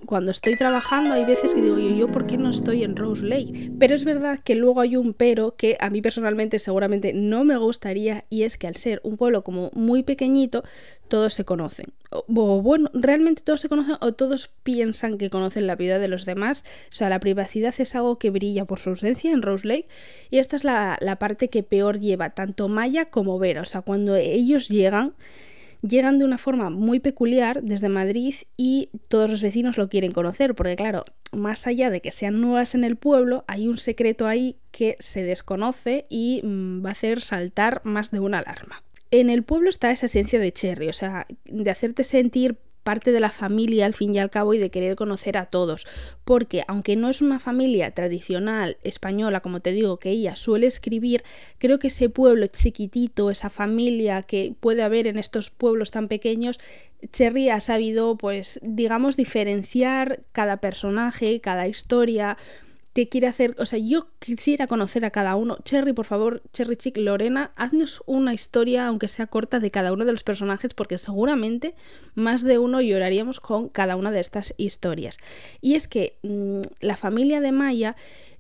cuando 0.07 0.33
estoy 0.33 0.57
trabajando 0.57 1.15
hay 1.15 1.25
veces 1.25 1.55
que 1.55 1.63
digo 1.63 1.79
yo, 1.79 1.95
yo 1.95 2.11
¿por 2.11 2.27
qué 2.27 2.37
no 2.37 2.51
estoy 2.51 2.83
en 2.83 2.97
Rose 2.97 3.25
Lake? 3.25 3.71
Pero 3.79 3.95
es 3.95 4.05
verdad 4.05 4.41
que 4.43 4.57
luego 4.57 4.81
hay 4.81 4.97
un 4.97 5.15
pero 5.15 5.55
que 5.57 5.77
a 5.79 5.91
mí 5.91 6.03
personalmente 6.03 6.26
seguramente 6.59 7.13
no 7.13 7.45
me 7.45 7.57
gustaría 7.57 8.25
y 8.31 8.43
es 8.43 8.57
que 8.57 8.67
al 8.67 8.77
ser 8.77 9.01
un 9.05 9.17
pueblo 9.17 9.43
como 9.43 9.71
muy 9.75 10.03
pequeñito, 10.03 10.65
todos 11.09 11.35
se 11.35 11.45
conocen. 11.45 11.87
O, 12.11 12.63
bueno, 12.63 12.91
realmente 12.95 13.43
todos 13.43 13.61
se 13.61 13.69
conocen 13.69 13.97
o 14.01 14.13
todos 14.13 14.51
piensan 14.63 15.19
que 15.19 15.31
conocen 15.31 15.67
la 15.67 15.77
vida 15.77 15.99
de 15.99 16.09
los 16.09 16.25
demás. 16.25 16.65
O 16.85 16.93
sea, 16.93 17.09
la 17.09 17.21
privacidad 17.21 17.75
es 17.79 17.95
algo 17.95 18.19
que 18.19 18.31
brilla 18.31 18.65
por 18.65 18.79
su 18.79 18.91
ausencia 18.91 19.33
en 19.33 19.43
Rose 19.43 19.67
Lake 19.67 19.89
y 20.31 20.39
esta 20.39 20.57
es 20.57 20.65
la, 20.65 20.99
la 21.01 21.19
parte 21.19 21.49
que 21.49 21.63
peor 21.63 22.01
lleva 22.01 22.31
tanto 22.31 22.69
Maya 22.69 23.07
como 23.07 23.39
Vera. 23.39 23.63
O 23.63 23.67
sea, 23.67 23.83
cuando 23.83 24.17
ellos 24.17 24.69
llegan, 24.69 25.15
llegan 25.87 26.19
de 26.19 26.25
una 26.25 26.39
forma 26.39 26.71
muy 26.71 27.01
peculiar 27.01 27.63
desde 27.63 27.89
Madrid 27.89 28.35
y 28.57 28.91
todos 29.09 29.31
los 29.31 29.43
vecinos 29.43 29.77
lo 29.79 29.89
quieren 29.89 30.13
conocer, 30.13 30.55
porque 30.55 30.77
claro, 30.77 31.05
más 31.33 31.67
allá 31.67 31.91
de 31.91 32.01
que 32.01 32.11
sean 32.11 32.41
nuevas 32.41 32.75
en 32.75 32.85
el 32.85 32.97
pueblo, 32.97 33.45
hay 33.49 33.69
un 33.69 33.79
secreto 33.79 34.27
ahí 34.27 34.57
que 34.71 34.97
se 35.01 35.23
desconoce 35.23 36.07
y 36.09 36.41
mm, 36.45 36.85
va 36.85 36.91
a 36.91 36.93
hacer 36.93 37.21
saltar 37.21 37.81
más 37.85 38.11
de 38.11 38.21
una 38.21 38.39
alarma. 38.39 38.83
En 39.11 39.31
el 39.31 39.45
pueblo 39.45 39.71
está 39.71 39.91
esa 39.91 40.07
esencia 40.07 40.39
de 40.39 40.53
Cherry, 40.53 40.89
o 40.89 40.93
sea, 40.93 41.27
de 41.45 41.71
hacerte 41.71 42.05
sentir 42.05 42.59
parte 42.87 43.11
de 43.11 43.19
la 43.19 43.31
familia 43.31 43.85
al 43.85 43.95
fin 43.95 44.15
y 44.15 44.21
al 44.21 44.31
cabo 44.31 44.55
y 44.55 44.59
de 44.59 44.71
querer 44.71 44.95
conocer 44.95 45.37
a 45.37 45.47
todos, 45.47 45.89
porque 46.25 46.63
aunque 46.69 46.95
no 46.95 47.11
es 47.11 47.21
una 47.21 47.41
familia 47.41 47.91
tradicional 47.91 48.77
española, 48.85 49.41
como 49.41 49.59
te 49.59 49.73
digo, 49.73 49.99
que 49.99 50.11
ella 50.11 50.37
suele 50.37 50.69
escribir, 50.69 51.25
creo 51.59 51.81
que 51.81 51.89
ese 51.89 52.09
pueblo 52.11 52.47
chiquitito, 52.47 53.33
esa 53.33 53.51
familia 53.51 54.23
que 54.23 54.55
puede 54.61 54.85
haber 54.85 55.09
en 55.09 55.19
estos 55.19 55.51
pueblos 55.51 55.91
tan 55.91 56.07
pequeños, 56.07 56.61
Cherry 57.13 57.51
ha 57.51 57.61
sabido, 57.61 58.17
pues, 58.17 58.61
digamos, 58.63 59.17
diferenciar 59.17 60.21
cada 60.31 60.59
personaje, 60.59 61.41
cada 61.41 61.67
historia, 61.67 62.39
te 62.97 63.11
quiere 63.11 63.27
hacer, 63.27 63.55
o 63.59 63.67
sea, 63.67 63.79
yo 63.79 64.09
quisiera 64.21 64.67
conocer 64.67 65.05
a 65.05 65.11
cada 65.11 65.37
uno. 65.37 65.59
Cherry, 65.65 65.93
por 65.93 66.07
favor, 66.07 66.43
Cherry 66.55 66.77
Chick, 66.77 66.97
Lorena, 66.97 67.53
haznos 67.55 68.03
una 68.07 68.33
historia, 68.33 68.87
aunque 68.87 69.07
sea 69.07 69.27
corta, 69.27 69.61
de 69.61 69.71
cada 69.71 69.93
uno 69.93 70.07
de 70.07 70.13
los 70.13 70.25
personajes, 70.25 70.73
porque 70.73 70.97
seguramente 70.97 71.75
más 72.15 72.43
de 72.43 72.57
uno 72.57 72.81
lloraríamos 72.81 73.39
con 73.39 73.69
cada 73.69 73.97
una 73.97 74.13
de 74.13 74.21
estas 74.21 74.55
historias. 74.57 75.19
Y 75.61 75.75
es 75.75 75.89
que 75.89 76.17
mm, 76.23 76.63
la 76.81 76.97
familia 76.97 77.43
de 77.43 77.53
Maya 77.53 77.97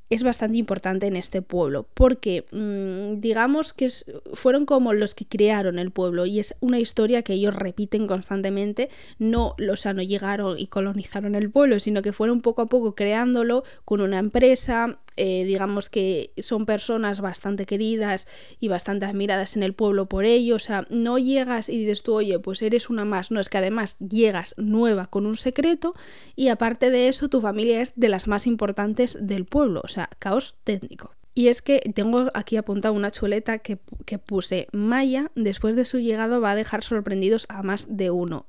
es 0.08 0.22
bastante 0.22 0.56
importante 0.56 1.06
en 1.06 1.16
este 1.16 1.42
pueblo, 1.42 1.86
porque 1.94 2.44
mm, 2.52 3.20
digamos 3.20 3.72
que 3.72 3.88
fueron 4.34 4.66
como 4.66 4.92
los 4.92 5.14
que 5.14 5.26
crearon 5.26 5.78
el 5.78 5.90
pueblo 5.90 6.26
y 6.26 6.38
es 6.38 6.54
una 6.60 6.78
historia 6.78 7.22
que 7.22 7.34
ellos 7.34 7.54
repiten 7.54 8.06
constantemente, 8.06 8.88
no, 9.18 9.56
o 9.70 9.76
sea, 9.76 9.92
llegaron 9.94 10.58
y 10.58 10.68
colonizaron 10.68 11.34
el 11.34 11.50
pueblo, 11.50 11.80
sino 11.80 12.02
que 12.02 12.12
fueron 12.12 12.40
poco 12.40 12.62
a 12.62 12.66
poco 12.66 12.94
creándolo 12.94 13.64
con 13.84 14.00
una 14.00 14.18
empresa, 14.18 14.98
eh, 15.16 15.44
digamos 15.44 15.90
que 15.90 16.32
son 16.38 16.66
personas 16.66 17.20
bastante 17.20 17.66
queridas 17.66 18.28
y 18.60 18.68
bastante 18.68 19.06
admiradas 19.06 19.56
en 19.56 19.62
el 19.62 19.72
pueblo 19.72 20.06
por 20.06 20.24
ello, 20.24 20.56
o 20.56 20.60
sea, 20.60 20.86
no 20.90 21.18
llegas 21.18 21.68
y 21.68 21.78
dices 21.78 22.02
tú, 22.02 22.14
oye, 22.14 22.38
pues 22.38 22.62
eres 22.62 22.90
una 22.90 23.04
más, 23.04 23.30
no, 23.30 23.40
es 23.40 23.48
que 23.48 23.58
además 23.58 23.96
llegas 23.98 24.54
nueva 24.56 25.06
con 25.06 25.26
un 25.26 25.36
secreto 25.36 25.94
y 26.34 26.48
aparte 26.48 26.90
de 26.90 27.08
eso 27.08 27.28
tu 27.28 27.40
familia 27.40 27.80
es 27.80 27.92
de 27.96 28.08
las 28.08 28.28
más 28.28 28.46
importantes 28.46 29.18
del 29.20 29.44
pueblo, 29.44 29.80
o 29.84 29.88
sea, 29.88 30.10
caos 30.18 30.54
técnico. 30.64 31.12
Y 31.34 31.48
es 31.48 31.60
que 31.60 31.80
tengo 31.94 32.30
aquí 32.32 32.56
apuntada 32.56 32.92
una 32.92 33.10
chuleta 33.10 33.58
que, 33.58 33.78
que, 34.06 34.18
puse, 34.18 34.68
Maya, 34.72 35.30
después 35.34 35.76
de 35.76 35.84
su 35.84 35.98
llegado, 35.98 36.40
va 36.40 36.52
a 36.52 36.56
dejar 36.56 36.82
sorprendidos 36.82 37.44
a 37.50 37.62
más 37.62 37.94
de 37.98 38.10
uno. 38.10 38.46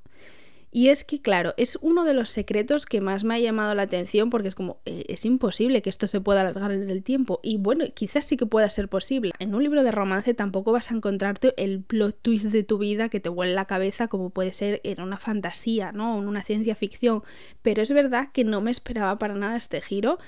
Y 0.69 0.89
es 0.89 1.03
que, 1.03 1.21
claro, 1.21 1.53
es 1.57 1.77
uno 1.81 2.03
de 2.03 2.13
los 2.13 2.29
secretos 2.29 2.85
que 2.85 2.99
más 2.99 3.23
me 3.23 3.35
ha 3.35 3.39
llamado 3.39 3.73
la 3.73 3.83
atención 3.83 4.29
porque 4.29 4.49
es 4.49 4.55
como, 4.55 4.81
eh, 4.85 5.05
es 5.07 5.23
imposible 5.25 5.81
que 5.81 5.89
esto 5.89 6.07
se 6.07 6.19
pueda 6.19 6.41
alargar 6.41 6.71
en 6.71 6.89
el 6.89 7.03
tiempo. 7.03 7.39
Y 7.41 7.57
bueno, 7.57 7.85
quizás 7.93 8.25
sí 8.25 8.35
que 8.37 8.45
pueda 8.45 8.69
ser 8.69 8.89
posible. 8.89 9.31
En 9.39 9.55
un 9.55 9.63
libro 9.63 9.83
de 9.83 9.91
romance 9.91 10.33
tampoco 10.33 10.73
vas 10.73 10.91
a 10.91 10.95
encontrarte 10.95 11.53
el 11.57 11.81
plot 11.81 12.21
twist 12.21 12.45
de 12.45 12.63
tu 12.63 12.77
vida 12.77 13.09
que 13.09 13.19
te 13.19 13.29
vuelve 13.29 13.53
la 13.53 13.65
cabeza 13.65 14.07
como 14.07 14.29
puede 14.29 14.51
ser 14.51 14.81
en 14.83 15.01
una 15.01 15.17
fantasía, 15.17 15.91
¿no? 15.93 16.19
En 16.19 16.27
una 16.27 16.43
ciencia 16.43 16.75
ficción. 16.75 17.23
Pero 17.61 17.81
es 17.81 17.93
verdad 17.93 18.29
que 18.33 18.43
no 18.43 18.59
me 18.61 18.71
esperaba 18.71 19.17
para 19.17 19.35
nada 19.35 19.55
este 19.55 19.81
giro 19.81 20.19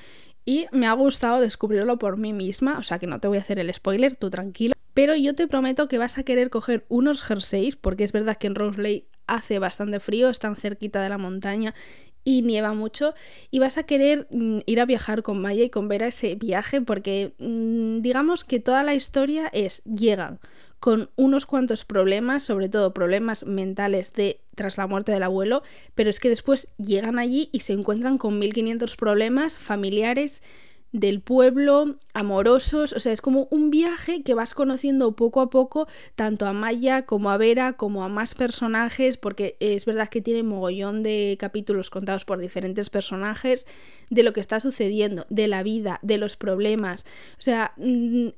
y 0.46 0.65
me 0.72 0.88
ha 0.88 0.93
gustado 0.93 1.41
descubrirlo 1.41 2.00
por 2.00 2.17
mí 2.17 2.34
misma, 2.34 2.79
o 2.79 2.84
sea 2.84 2.98
que 2.98 3.05
no 3.05 3.19
te 3.19 3.27
voy 3.27 3.38
a 3.38 3.41
hacer 3.41 3.60
el 3.60 3.72
spoiler, 3.72 4.15
tú 4.15 4.29
tranquilo. 4.29 4.74
Pero 4.96 5.15
yo 5.15 5.36
te 5.36 5.48
prometo 5.48 5.88
que 5.88 5.98
vas 5.98 6.17
a 6.17 6.24
querer 6.24 6.50
coger 6.50 6.86
unos 6.89 7.22
jerseys, 7.22 7.75
porque 7.75 8.03
es 8.03 8.12
verdad 8.12 8.38
que 8.38 8.48
en 8.48 8.55
Rose 8.55 9.05
hace 9.36 9.59
bastante 9.59 10.00
frío, 10.00 10.29
están 10.29 10.55
cerquita 10.55 11.01
de 11.01 11.09
la 11.09 11.17
montaña 11.17 11.74
y 12.24 12.41
nieva 12.41 12.74
mucho 12.74 13.13
y 13.50 13.59
vas 13.59 13.77
a 13.77 13.83
querer 13.83 14.27
mm, 14.29 14.59
ir 14.65 14.79
a 14.79 14.86
viajar 14.86 15.24
con 15.24 15.41
Maya 15.41 15.63
y 15.63 15.69
con 15.69 15.88
Vera 15.88 16.07
ese 16.07 16.36
viaje 16.36 16.81
porque 16.81 17.33
mm, 17.39 18.01
digamos 18.01 18.43
que 18.43 18.59
toda 18.59 18.83
la 18.83 18.93
historia 18.93 19.50
es 19.53 19.83
llegan 19.86 20.39
con 20.79 21.09
unos 21.17 21.45
cuantos 21.45 21.83
problemas, 21.83 22.43
sobre 22.43 22.69
todo 22.69 22.93
problemas 22.93 23.45
mentales 23.45 24.13
de 24.13 24.39
tras 24.55 24.77
la 24.77 24.88
muerte 24.88 25.12
del 25.12 25.24
abuelo, 25.24 25.63
pero 25.95 26.09
es 26.09 26.19
que 26.19 26.29
después 26.29 26.69
llegan 26.77 27.19
allí 27.19 27.50
y 27.51 27.62
se 27.62 27.74
encuentran 27.74 28.17
con 28.17 28.39
1500 28.39 28.95
problemas 28.95 29.57
familiares 29.57 30.41
del 30.91 31.22
pueblo, 31.22 31.98
amorosos, 32.13 32.93
o 32.93 33.00
sea, 33.00 33.13
es 33.13 33.22
como 33.22 33.48
un 33.51 33.69
viaje 33.69 34.24
que 34.24 34.34
vas 34.34 34.53
conociendo 34.53 35.15
poco 35.15 35.41
a 35.41 35.50
poco 35.50 35.88
tanto 36.15 36.46
a 36.48 36.53
Maya 36.53 37.05
como 37.05 37.29
a 37.29 37.38
Vera 37.38 37.74
como 37.74 38.03
a 38.03 38.10
más 38.10 38.34
personajes, 38.34 39.17
porque 39.17 39.55
es 39.60 39.86
verdad 39.86 40.10
que 40.10 40.22
tiene 40.22 40.43
mogollón 40.43 41.03
de 41.03 41.38
capítulos 41.39 41.89
contados 41.89 42.25
por 42.25 42.39
diferentes 42.39 42.89
personajes 42.89 43.67
de 44.10 44.24
lo 44.24 44.34
que 44.34 44.39
está 44.39 44.60
sucediendo, 44.60 45.25
de 45.29 45.48
la 45.48 45.62
vida, 45.62 46.00
de 46.01 46.17
los 46.17 46.36
problemas, 46.36 47.05
o 47.38 47.41
sea, 47.41 47.74
mm, 47.77 48.29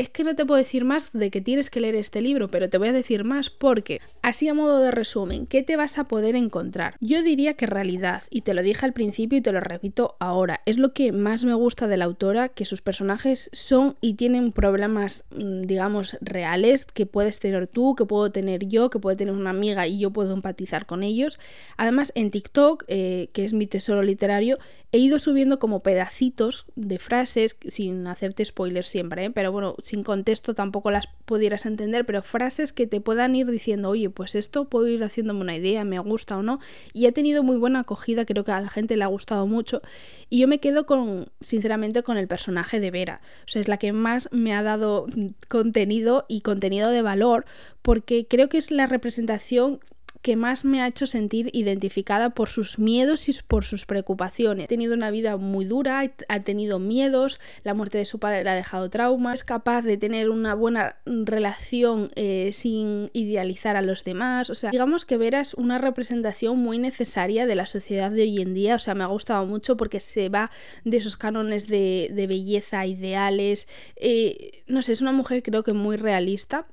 es 0.00 0.08
que 0.08 0.24
no 0.24 0.34
te 0.34 0.46
puedo 0.46 0.56
decir 0.56 0.84
más 0.84 1.12
de 1.12 1.30
que 1.30 1.42
tienes 1.42 1.68
que 1.68 1.80
leer 1.80 1.94
este 1.94 2.22
libro, 2.22 2.48
pero 2.48 2.70
te 2.70 2.78
voy 2.78 2.88
a 2.88 2.92
decir 2.92 3.22
más 3.22 3.50
porque, 3.50 4.00
así 4.22 4.48
a 4.48 4.54
modo 4.54 4.80
de 4.80 4.90
resumen, 4.90 5.46
¿qué 5.46 5.62
te 5.62 5.76
vas 5.76 5.98
a 5.98 6.04
poder 6.04 6.36
encontrar? 6.36 6.96
Yo 7.00 7.22
diría 7.22 7.54
que 7.54 7.66
realidad, 7.66 8.22
y 8.30 8.40
te 8.40 8.54
lo 8.54 8.62
dije 8.62 8.86
al 8.86 8.94
principio 8.94 9.38
y 9.38 9.42
te 9.42 9.52
lo 9.52 9.60
repito 9.60 10.16
ahora, 10.18 10.62
es 10.64 10.78
lo 10.78 10.94
que 10.94 11.12
más 11.12 11.44
me 11.44 11.52
gusta 11.52 11.86
de 11.86 11.98
la 11.98 12.06
autora, 12.06 12.48
que 12.48 12.64
sus 12.64 12.80
personajes 12.80 13.50
son 13.52 13.96
y 14.00 14.14
tienen 14.14 14.52
problemas, 14.52 15.24
mm, 15.36 15.62
digamos, 15.66 16.16
reales, 16.22 16.86
que 16.86 17.04
puedes 17.04 17.38
tener 17.38 17.66
tú, 17.66 17.94
que 17.94 18.06
puedo 18.06 18.32
tener 18.32 18.66
yo, 18.66 18.88
que 18.88 19.00
puede 19.00 19.16
tener 19.16 19.34
una 19.34 19.50
amiga 19.50 19.86
y 19.86 19.98
yo 19.98 20.10
puedo 20.10 20.32
empatizar 20.32 20.86
con 20.86 21.02
ellos. 21.02 21.38
Además, 21.76 22.10
en 22.14 22.30
TikTok, 22.30 22.84
eh, 22.88 23.28
que 23.34 23.44
es 23.44 23.52
mi 23.52 23.66
tesoro 23.66 24.02
literario, 24.02 24.58
he 24.92 24.98
ido 24.98 25.18
subiendo 25.18 25.58
como 25.58 25.82
pedacitos 25.82 26.64
de 26.74 26.98
frases, 26.98 27.56
sin 27.68 28.06
hacerte 28.06 28.44
spoilers 28.44 28.88
siempre, 28.88 29.26
¿eh? 29.26 29.30
pero 29.30 29.52
bueno, 29.52 29.76
sin 29.90 30.04
contexto 30.04 30.54
tampoco 30.54 30.90
las 30.90 31.08
pudieras 31.24 31.66
entender, 31.66 32.06
pero 32.06 32.22
frases 32.22 32.72
que 32.72 32.86
te 32.86 33.00
puedan 33.00 33.34
ir 33.34 33.48
diciendo, 33.48 33.90
oye, 33.90 34.08
pues 34.08 34.34
esto 34.34 34.66
puedo 34.68 34.86
ir 34.86 35.02
haciéndome 35.02 35.40
una 35.40 35.56
idea, 35.56 35.84
me 35.84 35.98
gusta 35.98 36.38
o 36.38 36.42
no, 36.42 36.60
y 36.92 37.06
ha 37.06 37.12
tenido 37.12 37.42
muy 37.42 37.56
buena 37.56 37.80
acogida, 37.80 38.24
creo 38.24 38.44
que 38.44 38.52
a 38.52 38.60
la 38.60 38.68
gente 38.68 38.96
le 38.96 39.04
ha 39.04 39.08
gustado 39.08 39.46
mucho, 39.46 39.82
y 40.28 40.40
yo 40.40 40.48
me 40.48 40.60
quedo 40.60 40.86
con, 40.86 41.30
sinceramente, 41.40 42.02
con 42.02 42.16
el 42.16 42.28
personaje 42.28 42.78
de 42.78 42.90
Vera, 42.90 43.20
o 43.44 43.48
sea, 43.48 43.60
es 43.60 43.68
la 43.68 43.78
que 43.78 43.92
más 43.92 44.28
me 44.32 44.54
ha 44.54 44.62
dado 44.62 45.06
contenido 45.48 46.24
y 46.28 46.42
contenido 46.42 46.90
de 46.90 47.02
valor, 47.02 47.44
porque 47.82 48.26
creo 48.28 48.48
que 48.48 48.58
es 48.58 48.70
la 48.70 48.86
representación 48.86 49.80
que 50.22 50.36
más 50.36 50.64
me 50.64 50.82
ha 50.82 50.86
hecho 50.86 51.06
sentir 51.06 51.50
identificada 51.52 52.30
por 52.30 52.48
sus 52.48 52.78
miedos 52.78 53.28
y 53.28 53.36
por 53.46 53.64
sus 53.64 53.86
preocupaciones. 53.86 54.64
Ha 54.64 54.68
tenido 54.68 54.94
una 54.94 55.10
vida 55.10 55.36
muy 55.36 55.64
dura, 55.64 56.02
ha 56.28 56.40
tenido 56.40 56.78
miedos, 56.78 57.40
la 57.64 57.74
muerte 57.74 57.98
de 57.98 58.04
su 58.04 58.18
padre 58.18 58.44
le 58.44 58.50
ha 58.50 58.54
dejado 58.54 58.90
traumas, 58.90 59.40
es 59.40 59.44
capaz 59.44 59.82
de 59.82 59.96
tener 59.96 60.30
una 60.30 60.54
buena 60.54 60.96
relación 61.06 62.10
eh, 62.16 62.50
sin 62.52 63.10
idealizar 63.12 63.76
a 63.76 63.82
los 63.82 64.04
demás. 64.04 64.50
O 64.50 64.54
sea, 64.54 64.70
digamos 64.70 65.04
que 65.04 65.16
Vera 65.16 65.40
una 65.56 65.78
representación 65.78 66.58
muy 66.58 66.78
necesaria 66.78 67.46
de 67.46 67.54
la 67.54 67.66
sociedad 67.66 68.10
de 68.10 68.22
hoy 68.22 68.40
en 68.40 68.54
día. 68.54 68.74
O 68.74 68.78
sea, 68.78 68.94
me 68.94 69.04
ha 69.04 69.06
gustado 69.06 69.46
mucho 69.46 69.76
porque 69.76 70.00
se 70.00 70.28
va 70.28 70.50
de 70.84 70.96
esos 70.98 71.16
cánones 71.16 71.66
de, 71.66 72.26
belleza 72.28 72.86
ideales. 72.86 73.68
Eh, 73.96 74.62
no 74.66 74.82
sé, 74.82 74.92
es 74.92 75.00
una 75.00 75.12
mujer 75.12 75.42
creo 75.42 75.62
que 75.62 75.72
muy 75.72 75.96
realista 75.96 76.66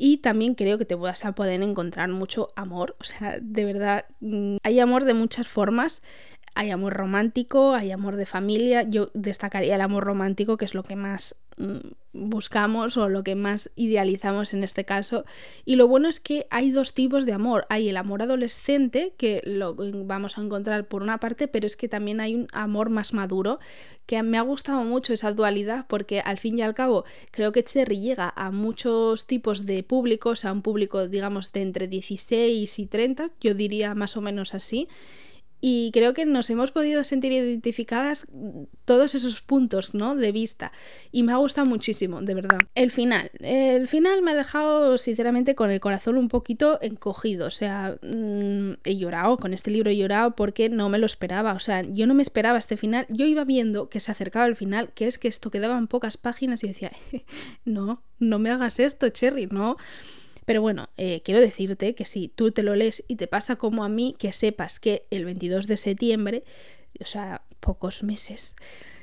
y 0.00 0.18
también 0.18 0.54
creo 0.54 0.78
que 0.78 0.86
te 0.86 0.94
vas 0.94 1.26
a 1.26 1.32
poder 1.32 1.62
encontrar 1.62 2.08
mucho 2.08 2.48
amor, 2.56 2.96
o 3.00 3.04
sea, 3.04 3.38
de 3.40 3.64
verdad, 3.66 4.06
mm, 4.20 4.56
hay 4.62 4.80
amor 4.80 5.04
de 5.04 5.14
muchas 5.14 5.46
formas. 5.46 6.02
Hay 6.56 6.70
amor 6.70 6.94
romántico, 6.94 7.74
hay 7.74 7.92
amor 7.92 8.16
de 8.16 8.26
familia. 8.26 8.82
Yo 8.82 9.10
destacaría 9.14 9.76
el 9.76 9.80
amor 9.80 10.02
romántico, 10.04 10.56
que 10.56 10.64
es 10.64 10.74
lo 10.74 10.82
que 10.82 10.96
más 10.96 11.36
buscamos 12.12 12.96
o 12.96 13.08
lo 13.08 13.22
que 13.22 13.34
más 13.34 13.70
idealizamos 13.76 14.52
en 14.52 14.64
este 14.64 14.84
caso. 14.84 15.24
Y 15.64 15.76
lo 15.76 15.86
bueno 15.86 16.08
es 16.08 16.20
que 16.20 16.46
hay 16.50 16.70
dos 16.70 16.92
tipos 16.94 17.24
de 17.24 17.32
amor. 17.32 17.66
Hay 17.68 17.88
el 17.88 17.96
amor 17.96 18.22
adolescente, 18.22 19.14
que 19.16 19.40
lo 19.44 19.74
vamos 20.04 20.36
a 20.36 20.42
encontrar 20.42 20.88
por 20.88 21.02
una 21.02 21.18
parte, 21.18 21.48
pero 21.48 21.66
es 21.66 21.76
que 21.76 21.88
también 21.88 22.20
hay 22.20 22.34
un 22.34 22.48
amor 22.52 22.90
más 22.90 23.12
maduro, 23.12 23.60
que 24.06 24.22
me 24.22 24.38
ha 24.38 24.42
gustado 24.42 24.82
mucho 24.82 25.12
esa 25.12 25.32
dualidad, 25.32 25.86
porque 25.88 26.20
al 26.20 26.38
fin 26.38 26.58
y 26.58 26.62
al 26.62 26.74
cabo 26.74 27.04
creo 27.30 27.52
que 27.52 27.62
Cherry 27.62 28.00
llega 28.00 28.32
a 28.34 28.50
muchos 28.50 29.26
tipos 29.26 29.66
de 29.66 29.84
públicos, 29.84 30.44
a 30.44 30.52
un 30.52 30.62
público, 30.62 31.06
digamos, 31.06 31.52
de 31.52 31.62
entre 31.62 31.86
16 31.86 32.78
y 32.78 32.86
30, 32.86 33.30
yo 33.40 33.54
diría 33.54 33.94
más 33.94 34.16
o 34.16 34.20
menos 34.20 34.54
así 34.54 34.88
y 35.60 35.90
creo 35.92 36.14
que 36.14 36.24
nos 36.24 36.48
hemos 36.50 36.70
podido 36.70 37.04
sentir 37.04 37.32
identificadas 37.32 38.26
todos 38.84 39.14
esos 39.14 39.40
puntos 39.42 39.94
¿no? 39.94 40.16
de 40.16 40.32
vista 40.32 40.72
y 41.12 41.22
me 41.22 41.32
ha 41.32 41.36
gustado 41.36 41.66
muchísimo, 41.66 42.22
de 42.22 42.34
verdad. 42.34 42.58
El 42.74 42.90
final, 42.90 43.30
el 43.40 43.88
final 43.88 44.22
me 44.22 44.32
ha 44.32 44.34
dejado 44.34 44.96
sinceramente 44.98 45.54
con 45.54 45.70
el 45.70 45.80
corazón 45.80 46.16
un 46.16 46.28
poquito 46.28 46.78
encogido, 46.82 47.46
o 47.46 47.50
sea, 47.50 47.98
mm, 48.02 48.72
he 48.84 48.96
llorado, 48.96 49.36
con 49.36 49.52
este 49.52 49.70
libro 49.70 49.90
he 49.90 49.96
llorado 49.96 50.34
porque 50.34 50.68
no 50.68 50.88
me 50.88 50.98
lo 50.98 51.06
esperaba, 51.06 51.52
o 51.52 51.60
sea, 51.60 51.82
yo 51.82 52.06
no 52.06 52.14
me 52.14 52.22
esperaba 52.22 52.58
este 52.58 52.76
final, 52.76 53.06
yo 53.08 53.26
iba 53.26 53.44
viendo 53.44 53.88
que 53.88 54.00
se 54.00 54.12
acercaba 54.12 54.46
el 54.46 54.56
final, 54.56 54.92
que 54.94 55.06
es 55.06 55.18
que 55.18 55.28
esto 55.28 55.50
quedaban 55.50 55.88
pocas 55.88 56.16
páginas 56.16 56.64
y 56.64 56.68
decía, 56.68 56.92
no, 57.64 58.02
no 58.18 58.38
me 58.38 58.50
hagas 58.50 58.80
esto, 58.80 59.08
Cherry, 59.08 59.46
no. 59.46 59.76
Pero 60.50 60.62
bueno, 60.62 60.88
eh, 60.96 61.22
quiero 61.24 61.40
decirte 61.40 61.94
que 61.94 62.04
si 62.04 62.26
tú 62.26 62.50
te 62.50 62.64
lo 62.64 62.74
lees 62.74 63.04
y 63.06 63.14
te 63.14 63.28
pasa 63.28 63.54
como 63.54 63.84
a 63.84 63.88
mí, 63.88 64.16
que 64.18 64.32
sepas 64.32 64.80
que 64.80 65.06
el 65.12 65.24
22 65.24 65.68
de 65.68 65.76
septiembre, 65.76 66.42
o 66.98 67.06
sea, 67.06 67.42
pocos 67.60 68.02
meses, 68.02 68.56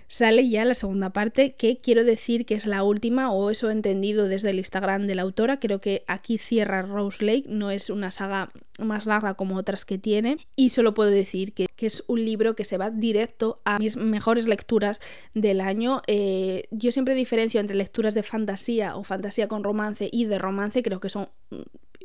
sale 0.08 0.50
ya 0.50 0.66
la 0.66 0.74
segunda 0.74 1.12
parte, 1.12 1.56
que 1.56 1.80
quiero 1.80 2.04
decir 2.04 2.46
que 2.46 2.56
es 2.56 2.66
la 2.66 2.84
última, 2.84 3.32
o 3.32 3.50
eso 3.50 3.70
he 3.70 3.74
entendido 3.74 4.28
desde 4.28 4.52
el 4.52 4.58
Instagram 4.58 5.08
de 5.08 5.16
la 5.16 5.24
autora. 5.24 5.60
Creo 5.60 5.80
que 5.80 6.04
aquí 6.08 6.38
cierra 6.38 6.82
Rose 6.82 7.24
Lake, 7.24 7.46
no 7.48 7.72
es 7.72 7.90
una 7.90 8.12
saga 8.12 8.52
más 8.80 9.06
larga 9.06 9.34
como 9.34 9.56
otras 9.56 9.86
que 9.86 9.98
tiene. 9.98 10.38
Y 10.56 10.70
solo 10.70 10.94
puedo 10.94 11.10
decir 11.10 11.54
que, 11.54 11.68
es 11.80 12.04
un 12.08 12.26
libro 12.26 12.56
que 12.56 12.64
se 12.64 12.78
va 12.78 12.90
directo 12.90 13.62
a 13.64 13.80
mis 13.80 13.98
mejores 13.98 14.48
lecturas 14.48 15.02
del 15.34 15.62
año. 15.62 16.02
Eh, 16.08 16.68
yo 16.72 16.92
siempre 16.92 17.14
diferencio 17.14 17.60
entre 17.60 17.78
lecturas 17.78 18.14
de 18.14 18.24
fantasía 18.24 18.96
o 18.96 19.04
fantasía 19.04 19.48
con 19.48 19.64
romance 19.64 20.10
y 20.12 20.26
de 20.26 20.38
romance, 20.38 20.82
creo 20.82 21.00
que 21.00 21.10
son 21.10 21.30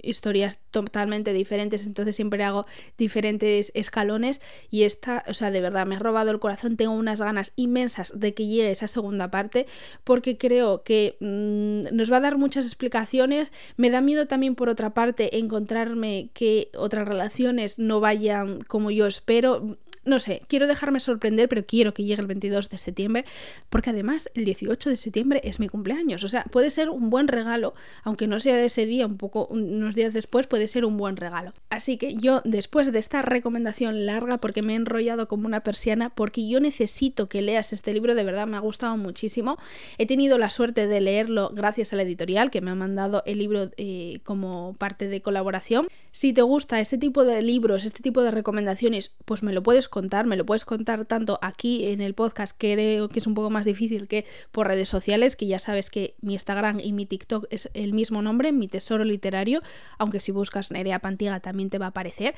historias 0.02 0.59
totalmente 0.71 1.32
diferentes, 1.32 1.87
entonces 1.87 2.16
siempre 2.16 2.44
hago 2.44 2.66
diferentes 2.99 3.73
escalones 3.75 4.40
y 4.71 4.82
esta, 4.82 5.25
o 5.28 5.35
sea, 5.35 5.50
de 5.50 5.61
verdad 5.61 5.87
me 5.87 5.97
ha 5.97 5.99
robado 5.99 6.30
el 6.30 6.40
corazón, 6.40 6.76
tengo 6.76 6.92
unas 6.92 7.21
ganas 7.21 7.52
inmensas 7.56 8.18
de 8.18 8.35
que 8.35 8.47
llegue 8.47 8.71
esa 8.71 8.87
segunda 8.87 9.30
parte 9.30 9.66
porque 10.04 10.38
creo 10.38 10.82
que 10.82 11.16
mm, 11.21 11.94
nos 11.94 12.12
va 12.12 12.18
a 12.18 12.21
dar 12.21 12.38
muchas 12.38 12.66
explicaciones, 12.66 13.52
me 13.76 13.90
da 13.90 14.00
miedo 14.00 14.26
también 14.26 14.54
por 14.54 14.68
otra 14.68 14.94
parte 14.94 15.38
encontrarme 15.38 16.30
que 16.35 16.71
otras 16.76 17.06
relaciones 17.06 17.78
no 17.78 18.00
vayan 18.00 18.61
como 18.62 18.90
yo 18.90 19.06
espero, 19.06 19.78
no 20.04 20.18
sé, 20.18 20.42
quiero 20.49 20.66
dejarme 20.66 21.00
sorprender, 21.00 21.49
pero 21.49 21.64
quiero 21.64 21.94
que 21.94 22.04
llegue 22.04 22.21
el 22.21 22.26
22 22.26 22.68
de 22.68 22.78
septiembre, 22.78 23.25
porque 23.71 23.90
además 23.90 24.30
el 24.35 24.44
18 24.44 24.90
de 24.90 24.97
septiembre 24.97 25.40
es 25.44 25.61
mi 25.61 25.68
cumpleaños. 25.68 26.25
O 26.25 26.28
sea, 26.28 26.44
puede 26.44 26.71
ser 26.71 26.90
un 26.90 27.11
buen 27.11 27.28
regalo, 27.28 27.75
aunque 28.02 28.26
no 28.26 28.40
sea 28.40 28.56
de 28.56 28.66
ese 28.66 28.87
día, 28.87 29.06
un 29.06 29.16
poco, 29.16 29.47
unos 29.47 29.94
días 29.94 30.12
después, 30.12 30.47
puede 30.47 30.68
ser 30.68 30.85
un 30.85 30.97
buen 30.97 31.16
regalo. 31.16 31.52
Así 31.71 31.97
que 31.97 32.14
yo, 32.14 32.40
después 32.44 32.92
de 32.92 32.99
esta 32.99 33.23
recomendación 33.23 34.06
larga, 34.06 34.38
porque 34.38 34.62
me 34.62 34.73
he 34.73 34.76
enrollado 34.76 35.28
como 35.28 35.47
una 35.47 35.61
persiana, 35.61 36.11
porque 36.11 36.49
yo 36.49 36.61
necesito 36.61 37.28
que 37.28 37.42
leas 37.42 37.73
este 37.73 37.92
libro, 37.92 38.14
de 38.14 38.25
verdad 38.25 38.47
me 38.47 38.56
ha 38.56 38.61
gustado 38.61 38.97
muchísimo. 38.97 39.59
He 39.99 40.06
tenido 40.06 40.38
la 40.38 40.50
suerte 40.50 40.87
de 40.87 41.00
leerlo 41.00 41.50
gracias 41.54 41.92
a 41.92 41.97
la 41.97 42.02
editorial, 42.02 42.50
que 42.50 42.61
me 42.61 42.71
ha 42.71 42.75
mandado 42.75 43.23
el 43.26 43.38
libro 43.38 43.71
eh, 43.76 44.21
como 44.25 44.75
parte 44.78 45.09
de 45.09 45.23
colaboración. 45.23 45.87
Si 46.14 46.35
te 46.35 46.42
gusta 46.42 46.78
este 46.78 46.99
tipo 46.99 47.25
de 47.25 47.40
libros, 47.40 47.85
este 47.85 48.02
tipo 48.02 48.21
de 48.23 48.31
recomendaciones, 48.31 49.14
pues 49.25 49.42
me 49.42 49.54
lo 49.54 49.62
puedes 49.62 49.88
contar, 49.88 50.26
me 50.26 50.37
lo 50.37 50.45
puedes 50.45 50.66
contar 50.66 51.07
tanto 51.07 51.38
aquí 51.40 51.87
en 51.87 52.02
el 52.02 52.12
podcast, 52.12 52.57
que 52.57 52.75
creo 52.75 53.09
que 53.09 53.19
es 53.19 53.26
un 53.26 53.33
poco 53.33 53.49
más 53.49 53.64
difícil 53.64 54.09
que 54.09 54.26
por 54.50 54.66
redes 54.66 54.90
sociales, 54.90 55.37
que 55.37 55.47
ya 55.47 55.59
sabes 55.59 55.88
que 55.88 56.14
mi 56.21 56.35
Instagram 56.35 56.81
y 56.81 56.92
mi 56.92 57.07
TikTok 57.07 57.47
es 57.49 57.71
el 57.73 57.95
mismo 57.95 58.21
nombre, 58.21 58.52
mi 58.52 58.69
tesoro 58.69 59.04
literario, 59.04 59.62
aunque 59.97 60.21
si 60.21 60.33
buscas 60.33 60.71
Nerea 60.71 60.99
Pantiga 60.99 61.40
también 61.40 61.71
te 61.71 61.78
va 61.78 61.87
a 61.87 61.88
aparecer. 61.88 62.35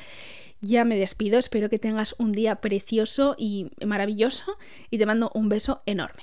Ya 0.60 0.84
me 0.84 0.96
despido, 0.96 1.40
espero 1.40 1.68
que 1.68 1.80
tengas 1.80 2.14
un 2.18 2.30
día 2.30 2.60
precioso 2.60 3.34
y 3.36 3.72
maravilloso 3.84 4.56
y 4.88 4.98
te 4.98 5.06
mando 5.06 5.32
un 5.34 5.48
beso 5.48 5.82
enorme. 5.84 6.22